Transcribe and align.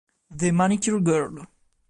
The 0.35 0.49
Manicure 0.51 0.99
Girl 0.99 1.45